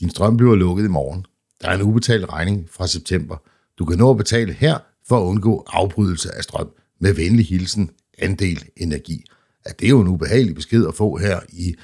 Din 0.00 0.10
strøm 0.10 0.36
bliver 0.36 0.54
lukket 0.54 0.84
i 0.84 0.88
morgen. 0.88 1.26
Der 1.60 1.68
er 1.68 1.74
en 1.74 1.82
ubetalt 1.82 2.32
regning 2.32 2.68
fra 2.70 2.86
september. 2.86 3.36
Du 3.78 3.84
kan 3.84 3.98
nå 3.98 4.10
at 4.10 4.16
betale 4.16 4.52
her 4.52 4.78
for 5.08 5.20
at 5.20 5.24
undgå 5.24 5.64
afbrydelse 5.66 6.34
af 6.34 6.42
strøm. 6.42 6.70
Med 7.00 7.12
venlig 7.12 7.46
hilsen, 7.46 7.90
andel 8.18 8.64
energi. 8.76 9.24
At 9.64 9.80
det 9.80 9.86
er 9.86 9.90
jo 9.90 10.00
en 10.00 10.08
ubehagelig 10.08 10.54
besked 10.54 10.86
at 10.86 10.94
få 10.94 11.16
her 11.16 11.40
i 11.48 11.74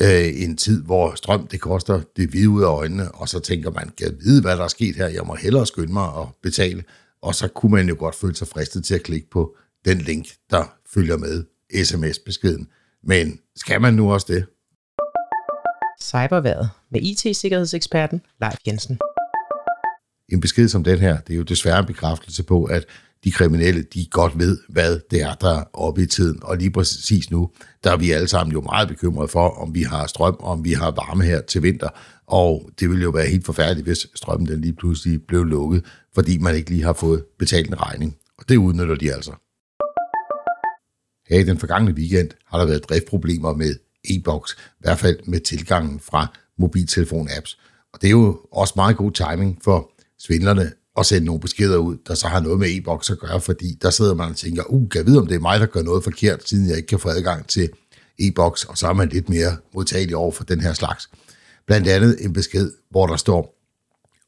øh, 0.00 0.42
en 0.42 0.56
tid, 0.56 0.82
hvor 0.82 1.14
strøm 1.14 1.46
det 1.46 1.60
koster 1.60 2.00
det 2.16 2.28
hvide 2.28 2.48
ud 2.48 2.62
af 2.62 2.66
øjnene, 2.66 3.12
og 3.12 3.28
så 3.28 3.40
tænker 3.40 3.70
man, 3.70 3.90
kan 3.98 4.16
vide, 4.20 4.40
hvad 4.40 4.56
der 4.56 4.64
er 4.64 4.68
sket 4.68 4.96
her, 4.96 5.06
jeg 5.06 5.22
må 5.26 5.34
hellere 5.34 5.66
skynde 5.66 5.92
mig 5.92 6.08
at 6.20 6.26
betale, 6.42 6.84
og 7.22 7.34
så 7.34 7.48
kunne 7.48 7.72
man 7.72 7.88
jo 7.88 7.96
godt 7.98 8.14
føle 8.14 8.34
sig 8.34 8.48
fristet 8.48 8.84
til 8.84 8.94
at 8.94 9.02
klikke 9.02 9.30
på 9.30 9.56
den 9.84 9.98
link, 9.98 10.26
der 10.50 10.74
følger 10.94 11.16
med 11.16 11.44
sms-beskeden. 11.84 12.68
Men 13.04 13.38
skal 13.56 13.80
man 13.80 13.94
nu 13.94 14.12
også 14.12 14.26
det? 14.28 14.46
Cyberværet 16.08 16.70
med 16.90 17.00
IT-sikkerhedseksperten 17.02 18.20
Leif 18.40 18.56
Jensen. 18.66 18.98
En 20.28 20.40
besked 20.40 20.68
som 20.68 20.84
den 20.84 20.98
her, 20.98 21.20
det 21.20 21.32
er 21.32 21.36
jo 21.36 21.42
desværre 21.42 21.78
en 21.78 21.86
bekræftelse 21.86 22.42
på, 22.42 22.64
at 22.64 22.84
de 23.24 23.32
kriminelle, 23.32 23.82
de 23.82 24.06
godt 24.10 24.38
ved, 24.38 24.58
hvad 24.68 25.00
det 25.10 25.22
er, 25.22 25.34
der 25.34 25.58
er 25.58 25.64
oppe 25.72 26.02
i 26.02 26.06
tiden. 26.06 26.42
Og 26.42 26.56
lige 26.56 26.70
præcis 26.70 27.30
nu, 27.30 27.50
der 27.84 27.92
er 27.92 27.96
vi 27.96 28.10
alle 28.10 28.28
sammen 28.28 28.52
jo 28.52 28.60
meget 28.60 28.88
bekymrede 28.88 29.28
for, 29.28 29.48
om 29.48 29.74
vi 29.74 29.82
har 29.82 30.06
strøm, 30.06 30.36
om 30.40 30.64
vi 30.64 30.72
har 30.72 30.90
varme 30.90 31.24
her 31.24 31.40
til 31.40 31.62
vinter. 31.62 31.88
Og 32.26 32.70
det 32.80 32.90
ville 32.90 33.02
jo 33.02 33.10
være 33.10 33.26
helt 33.26 33.46
forfærdeligt, 33.46 33.86
hvis 33.86 34.06
strømmen 34.14 34.48
den 34.48 34.60
lige 34.60 34.72
pludselig 34.74 35.22
blev 35.22 35.44
lukket, 35.44 35.84
fordi 36.14 36.38
man 36.38 36.54
ikke 36.54 36.70
lige 36.70 36.84
har 36.84 36.92
fået 36.92 37.24
betalt 37.38 37.68
en 37.68 37.82
regning. 37.82 38.16
Og 38.38 38.48
det 38.48 38.56
udnytter 38.56 38.94
de 38.94 39.12
altså. 39.14 39.32
Her 41.28 41.38
i 41.40 41.44
den 41.44 41.58
forgangne 41.58 41.92
weekend 41.92 42.30
har 42.46 42.58
der 42.58 42.66
været 42.66 42.88
driftproblemer 42.88 43.54
med 43.54 43.74
e-boks, 44.04 44.52
i 44.52 44.80
hvert 44.80 44.98
fald 44.98 45.18
med 45.24 45.40
tilgangen 45.40 46.00
fra 46.00 46.26
mobiltelefon-apps. 46.58 47.58
Og 47.92 48.02
det 48.02 48.06
er 48.06 48.10
jo 48.10 48.40
også 48.52 48.72
meget 48.76 48.96
god 48.96 49.12
timing 49.12 49.58
for 49.64 49.90
svindlerne 50.18 50.72
at 50.98 51.06
sende 51.06 51.26
nogle 51.26 51.40
beskeder 51.40 51.76
ud, 51.76 51.96
der 52.06 52.14
så 52.14 52.28
har 52.28 52.40
noget 52.40 52.58
med 52.58 52.68
e-boks 52.76 53.10
at 53.10 53.18
gøre, 53.18 53.40
fordi 53.40 53.78
der 53.82 53.90
sidder 53.90 54.14
man 54.14 54.30
og 54.30 54.36
tænker, 54.36 54.62
uh, 54.68 54.88
kan 54.88 54.98
jeg 54.98 55.06
vide, 55.06 55.18
om 55.18 55.26
det 55.26 55.34
er 55.34 55.40
mig, 55.40 55.60
der 55.60 55.66
gør 55.66 55.82
noget 55.82 56.04
forkert, 56.04 56.48
siden 56.48 56.68
jeg 56.68 56.76
ikke 56.76 56.86
kan 56.86 56.98
få 56.98 57.08
adgang 57.08 57.46
til 57.46 57.70
e-boks, 58.18 58.64
og 58.64 58.78
så 58.78 58.88
er 58.88 58.92
man 58.92 59.08
lidt 59.08 59.28
mere 59.28 59.56
modtagelig 59.74 60.16
over 60.16 60.32
for 60.32 60.44
den 60.44 60.60
her 60.60 60.72
slags. 60.72 61.10
Blandt 61.66 61.88
andet 61.88 62.24
en 62.24 62.32
besked, 62.32 62.72
hvor 62.90 63.06
der 63.06 63.16
står, 63.16 63.54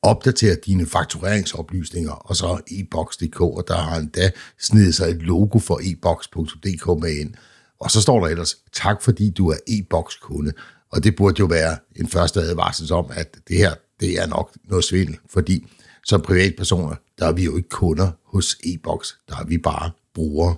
opdater 0.03 0.57
dine 0.67 0.87
faktureringsoplysninger, 0.87 2.13
og 2.13 2.37
så 2.37 2.61
e-boks.dk, 2.71 3.41
og 3.41 3.65
der 3.69 3.77
har 3.77 3.97
endda 3.97 4.31
snedet 4.61 4.95
sig 4.95 5.09
et 5.11 5.23
logo 5.23 5.59
for 5.59 5.81
e-boks.dk 5.83 7.01
med 7.03 7.17
ind. 7.21 7.35
Og 7.81 7.91
så 7.91 8.01
står 8.01 8.21
der 8.21 8.27
ellers, 8.27 8.57
tak 8.73 9.03
fordi 9.03 9.31
du 9.31 9.49
er 9.49 9.57
e-boks-kunde. 9.67 10.53
Og 10.91 11.05
det 11.05 11.17
burde 11.17 11.41
jo 11.41 11.47
være 11.47 11.77
en 11.97 12.09
første 12.09 12.41
advarsel 12.41 12.93
om, 12.93 13.07
at 13.13 13.37
det 13.49 13.57
her, 13.57 13.75
det 14.01 14.19
er 14.19 14.27
nok 14.27 14.57
noget 14.65 14.85
svindel, 14.85 15.19
fordi 15.31 15.67
som 16.05 16.23
privatpersoner, 16.23 16.95
der 17.19 17.27
er 17.27 17.33
vi 17.33 17.45
jo 17.45 17.57
ikke 17.57 17.69
kunder 17.69 18.11
hos 18.25 18.57
e-boks, 18.65 19.19
der 19.29 19.37
er 19.37 19.45
vi 19.45 19.59
bare 19.59 19.91
brugere. 20.15 20.57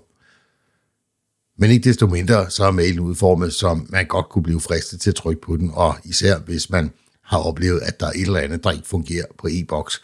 Men 1.59 1.70
ikke 1.70 1.89
desto 1.89 2.06
mindre, 2.06 2.51
så 2.51 2.64
er 2.64 2.70
mailen 2.70 3.01
udformet, 3.01 3.55
som 3.55 3.86
man 3.91 4.07
godt 4.07 4.29
kunne 4.29 4.42
blive 4.42 4.61
fristet 4.61 5.01
til 5.01 5.11
at 5.11 5.17
trykke 5.17 5.42
på 5.42 5.57
den, 5.57 5.70
og 5.75 5.97
især 6.05 6.39
hvis 6.39 6.70
man 6.70 6.92
har 7.23 7.39
oplevet, 7.39 7.81
at 7.81 8.01
der 8.01 8.07
er 8.07 8.11
et 8.11 8.20
eller 8.20 8.41
andet, 8.41 8.64
der 8.64 8.70
ikke 8.70 8.89
fungerer 8.89 9.27
på 9.39 9.48
e-boks. 9.51 10.03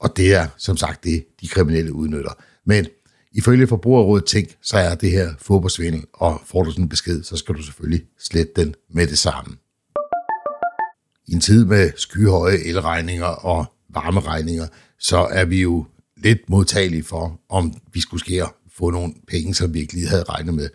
Og 0.00 0.16
det 0.16 0.34
er 0.34 0.46
som 0.56 0.76
sagt 0.76 1.04
det, 1.04 1.26
de 1.40 1.48
kriminelle 1.48 1.92
udnytter. 1.92 2.32
Men 2.64 2.86
ifølge 3.34 3.66
Forbrugerrådet 3.66 4.24
Tænk, 4.24 4.48
så 4.62 4.76
er 4.76 4.94
det 4.94 5.10
her 5.10 5.34
fodboldsvindel, 5.38 6.04
og 6.12 6.42
får 6.46 6.62
du 6.62 6.70
sådan 6.70 6.84
en 6.84 6.88
besked, 6.88 7.22
så 7.22 7.36
skal 7.36 7.54
du 7.54 7.62
selvfølgelig 7.62 8.06
slette 8.18 8.52
den 8.56 8.74
med 8.90 9.06
det 9.06 9.18
samme. 9.18 9.56
I 11.26 11.32
en 11.32 11.40
tid 11.40 11.64
med 11.64 11.92
skyhøje 11.96 12.58
elregninger 12.58 13.24
og 13.24 13.64
varmeregninger, 13.88 14.66
så 14.98 15.18
er 15.18 15.44
vi 15.44 15.62
jo 15.62 15.86
lidt 16.16 16.38
modtagelige 16.48 17.02
for, 17.04 17.40
om 17.48 17.74
vi 17.92 18.00
skulle 18.00 18.20
skære 18.20 18.48
få 18.76 18.90
nogle 18.90 19.14
penge, 19.28 19.54
som 19.54 19.74
vi 19.74 19.80
ikke 19.80 19.92
lige 19.92 20.08
havde 20.08 20.22
regnet 20.22 20.54
med. 20.54 20.68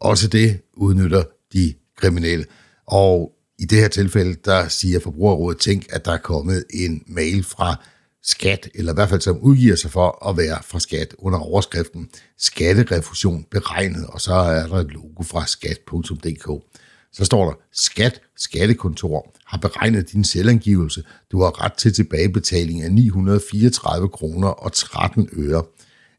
Også 0.00 0.28
det 0.28 0.60
udnytter 0.74 1.22
de 1.52 1.74
kriminelle. 1.96 2.44
Og 2.86 3.32
i 3.58 3.64
det 3.64 3.78
her 3.78 3.88
tilfælde, 3.88 4.36
der 4.44 4.68
siger 4.68 5.00
Forbrugerrådet 5.00 5.60
Tænk, 5.60 5.86
at 5.90 6.04
der 6.04 6.12
er 6.12 6.18
kommet 6.18 6.64
en 6.70 7.02
mail 7.06 7.44
fra 7.44 7.84
skat, 8.26 8.68
eller 8.74 8.92
i 8.92 8.94
hvert 8.94 9.08
fald 9.08 9.20
som 9.20 9.38
udgiver 9.38 9.76
sig 9.76 9.90
for 9.90 10.28
at 10.28 10.36
være 10.36 10.58
fra 10.64 10.80
skat 10.80 11.14
under 11.18 11.38
overskriften 11.38 12.08
skatterefusion 12.38 13.44
beregnet, 13.50 14.06
og 14.06 14.20
så 14.20 14.34
er 14.34 14.66
der 14.66 14.76
et 14.76 14.92
logo 14.92 15.22
fra 15.22 15.46
skat.dk. 15.46 16.64
Så 17.12 17.24
står 17.24 17.44
der, 17.44 17.52
skat, 17.72 18.20
skattekontor, 18.36 19.34
har 19.46 19.58
beregnet 19.58 20.12
din 20.12 20.24
selvangivelse. 20.24 21.04
Du 21.32 21.42
har 21.42 21.64
ret 21.64 21.72
til 21.72 21.92
tilbagebetaling 21.92 22.82
af 22.82 22.92
934 22.92 24.08
kroner 24.08 24.48
og 24.48 24.72
13 24.72 25.28
øre. 25.32 25.64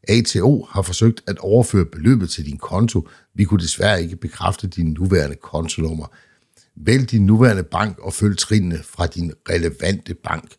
ATO 0.08 0.66
har 0.70 0.82
forsøgt 0.82 1.22
at 1.26 1.38
overføre 1.38 1.84
beløbet 1.84 2.30
til 2.30 2.46
din 2.46 2.56
konto. 2.56 3.08
Vi 3.34 3.44
kunne 3.44 3.62
desværre 3.62 4.02
ikke 4.02 4.16
bekræfte 4.16 4.66
din 4.66 4.86
nuværende 4.86 5.36
kontonummer. 5.36 6.06
Vælg 6.76 7.10
din 7.10 7.26
nuværende 7.26 7.62
bank 7.62 7.98
og 7.98 8.12
følg 8.12 8.38
trinene 8.38 8.78
fra 8.84 9.06
din 9.06 9.32
relevante 9.50 10.14
bank. 10.14 10.52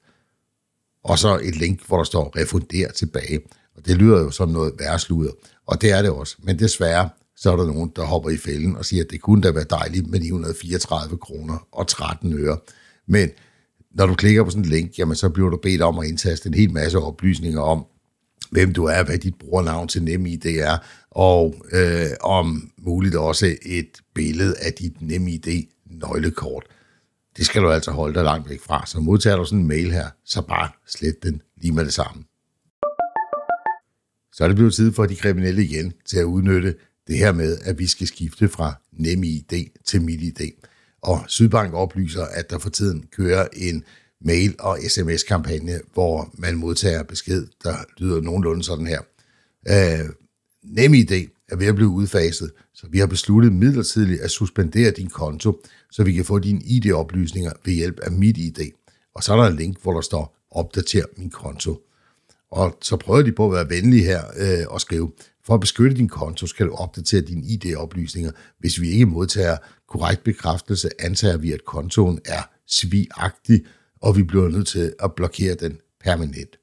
Og 1.04 1.20
så 1.20 1.40
et 1.44 1.56
link, 1.56 1.88
hvor 1.88 1.98
der 1.98 2.04
står 2.04 2.34
refunder 2.38 2.92
tilbage. 2.92 3.40
Og 3.76 3.86
det 3.86 3.98
lyder 3.98 4.20
jo 4.20 4.32
som 4.32 4.50
noget 4.50 4.74
værsludder. 4.80 5.32
Og 5.68 5.82
det 5.82 5.92
er 5.92 6.02
det 6.02 6.12
også. 6.12 6.36
Men 6.44 6.60
desværre, 6.60 7.10
så 7.36 7.52
er 7.52 7.56
der 7.56 7.66
nogen, 7.66 7.92
der 7.96 8.04
hopper 8.04 8.30
i 8.30 8.38
fælden 8.38 8.76
og 8.76 8.86
siger, 8.86 9.04
at 9.04 9.12
det 9.12 9.22
kunne 9.22 9.42
da 9.42 9.52
være 9.52 9.66
dejligt 9.70 10.08
med 10.08 10.20
934 10.20 11.18
kroner 11.18 11.68
og 11.72 11.88
13 11.88 12.34
øre. 12.34 12.58
Men 13.08 13.30
når 13.92 14.06
du 14.06 14.14
klikker 14.14 14.44
på 14.44 14.50
sådan 14.50 14.64
en 14.64 14.70
link, 14.70 15.00
jamen 15.00 15.16
så 15.16 15.30
bliver 15.30 15.50
du 15.50 15.58
bedt 15.58 15.82
om 15.82 16.00
at 16.00 16.08
indtaste 16.08 16.48
en 16.48 16.54
hel 16.54 16.74
masse 16.74 17.00
oplysninger 17.00 17.62
om, 17.62 17.86
hvem 18.52 18.74
du 18.74 18.86
er, 18.86 19.04
hvad 19.04 19.18
dit 19.18 19.36
brugernavn 19.36 19.88
til 19.88 20.04
NemID 20.04 20.46
er, 20.46 20.78
og 21.12 21.56
øh, 21.72 22.08
om 22.22 22.72
muligt 22.78 23.16
også 23.16 23.56
et 23.62 24.02
billede 24.16 24.56
af 24.62 24.74
dit 24.74 25.02
NemID 25.02 25.64
nøglekort. 25.86 26.64
Det 27.40 27.48
skal 27.48 27.62
du 27.62 27.72
altså 27.72 27.92
holde 27.92 28.14
dig 28.14 28.24
langt 28.24 28.50
væk 28.50 28.62
fra. 28.62 28.86
Så 28.86 29.00
modtager 29.00 29.38
du 29.38 29.46
sådan 29.46 29.60
en 29.60 29.68
mail 29.68 29.92
her, 29.92 30.10
så 30.26 30.42
bare 30.42 30.70
slet 30.88 31.24
den 31.24 31.42
lige 31.62 31.72
med 31.72 31.86
det 31.86 31.94
samme. 31.94 32.24
Så 34.34 34.44
er 34.44 34.48
det 34.48 34.56
blevet 34.56 34.74
tid 34.74 34.94
for 34.94 35.06
de 35.06 35.16
kriminelle 35.16 35.64
igen 35.64 35.94
til 36.06 36.20
at 36.20 36.24
udnytte 36.24 36.76
det 37.08 37.18
her 37.18 37.32
med, 37.32 37.58
at 37.62 37.80
vi 37.80 37.88
skal 37.88 38.08
skifte 38.08 38.50
fra 38.50 38.74
NemID 38.92 39.70
til 39.86 40.02
MitID. 40.02 40.52
Og 41.02 41.24
Sydbank 41.28 41.74
oplyser, 41.74 42.26
at 42.26 42.50
der 42.50 42.58
for 42.58 42.70
tiden 42.70 43.06
kører 43.12 43.48
en 43.54 43.84
mail- 44.22 44.56
og 44.60 44.80
sms-kampagne, 44.88 45.80
hvor 45.94 46.30
man 46.34 46.56
modtager 46.56 47.04
besked, 47.04 47.48
der 47.64 47.76
lyder 47.98 48.22
nogenlunde 48.22 48.64
sådan 48.64 48.88
her. 48.88 49.02
Øh, 49.68 50.10
NemID 50.64 51.28
er 51.52 51.56
ved 51.56 51.68
at 51.68 51.76
blive 51.76 51.90
udfaset, 51.90 52.52
så 52.74 52.88
vi 52.90 53.00
har 53.00 53.08
besluttet 53.08 53.54
midlertidigt 53.54 54.22
at 54.22 54.32
suspendere 54.32 54.92
din 54.92 55.10
konto, 55.10 55.62
så 55.92 56.04
vi 56.04 56.14
kan 56.14 56.26
få 56.26 56.40
dine 56.40 56.62
ID-oplysninger 56.62 57.52
ved 57.66 57.74
hjælp 57.74 58.00
af 58.00 58.12
MitID. 58.12 58.72
Og 59.16 59.24
så 59.24 59.34
er 59.34 59.38
der 59.38 59.48
en 59.48 59.56
link, 59.56 59.82
hvor 59.82 59.94
der 59.94 60.02
står, 60.02 60.38
opdater 60.52 61.06
min 61.18 61.30
konto. 61.30 61.82
Og 62.52 62.78
så 62.82 62.98
prøver 62.98 63.22
de 63.22 63.32
på 63.32 63.46
at 63.46 63.52
være 63.52 63.70
venlige 63.70 64.04
her 64.04 64.24
øh, 64.38 64.68
og 64.68 64.82
skrive, 64.82 65.12
for 65.46 65.54
at 65.54 65.60
beskytte 65.60 65.98
din 65.98 66.08
konto 66.08 66.48
skal 66.48 66.66
du 66.66 66.72
opdatere 66.72 67.22
dine 67.22 67.46
ID-oplysninger. 67.46 68.32
Hvis 68.60 68.82
vi 68.82 68.90
ikke 68.90 69.06
modtager 69.06 69.58
korrekt 69.90 70.24
bekræftelse, 70.24 70.90
antager 71.00 71.38
vi, 71.38 71.52
at 71.52 71.66
kontoen 71.66 72.20
er 72.26 72.42
svigagtig, 72.68 73.66
og 74.02 74.18
vi 74.18 74.24
bliver 74.24 74.50
nødt 74.50 74.68
til 74.68 74.94
at 75.00 75.14
blokere 75.16 75.56
den 75.56 75.78
permanent. 76.04 76.56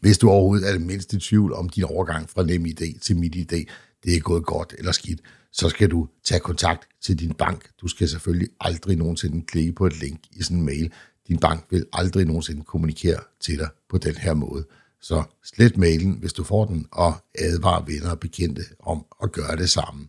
Hvis 0.00 0.18
du 0.18 0.30
overhovedet 0.30 0.68
er 0.68 0.72
det 0.72 0.82
mindste 0.82 1.18
tvivl 1.20 1.52
om 1.52 1.68
din 1.68 1.84
overgang 1.84 2.30
fra 2.30 2.42
NemID 2.42 2.98
til 3.00 3.16
MitID, 3.16 3.64
det 4.04 4.16
er 4.16 4.20
gået 4.20 4.46
godt 4.46 4.74
eller 4.78 4.92
skidt, 4.92 5.20
så 5.52 5.68
skal 5.68 5.90
du 5.90 6.08
tage 6.24 6.40
kontakt 6.40 6.88
til 7.02 7.18
din 7.18 7.32
bank. 7.32 7.70
Du 7.80 7.88
skal 7.88 8.08
selvfølgelig 8.08 8.48
aldrig 8.60 8.96
nogensinde 8.96 9.46
klikke 9.46 9.72
på 9.72 9.86
et 9.86 10.00
link 10.00 10.20
i 10.32 10.42
sådan 10.42 10.56
en 10.56 10.64
mail. 10.64 10.92
Din 11.28 11.38
bank 11.38 11.66
vil 11.70 11.86
aldrig 11.92 12.26
nogensinde 12.26 12.64
kommunikere 12.64 13.20
til 13.40 13.58
dig 13.58 13.68
på 13.88 13.98
den 13.98 14.16
her 14.16 14.34
måde. 14.34 14.64
Så 15.02 15.22
slet 15.44 15.76
mailen, 15.76 16.18
hvis 16.20 16.32
du 16.32 16.44
får 16.44 16.64
den, 16.64 16.86
og 16.92 17.12
advar 17.38 17.84
venner 17.86 18.10
og 18.10 18.20
bekendte 18.20 18.62
om 18.80 19.04
at 19.22 19.32
gøre 19.32 19.56
det 19.56 19.70
samme. 19.70 20.08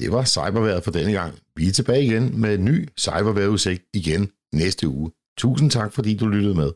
Det 0.00 0.12
var 0.12 0.24
cyberværet 0.24 0.84
for 0.84 0.90
denne 0.90 1.12
gang. 1.12 1.34
Vi 1.56 1.68
er 1.68 1.72
tilbage 1.72 2.04
igen 2.04 2.40
med 2.40 2.54
en 2.54 2.64
ny 2.64 2.88
cyberværetudsigt 2.98 3.82
igen 3.94 4.30
næste 4.52 4.88
uge. 4.88 5.10
Tusind 5.38 5.70
tak, 5.70 5.92
fordi 5.92 6.16
du 6.16 6.26
lyttede 6.26 6.54
med. 6.54 6.70